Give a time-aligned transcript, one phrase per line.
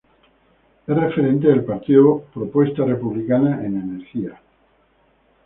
[0.87, 4.41] Es referente del partido Propuesta Republicana en Energía.